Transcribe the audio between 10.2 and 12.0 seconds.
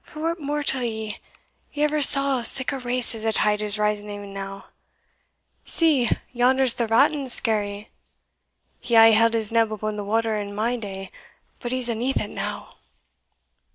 in my day but he's